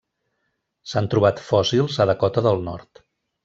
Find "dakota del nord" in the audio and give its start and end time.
2.13-3.07